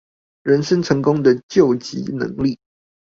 [0.41, 2.57] 人生成功的究極能力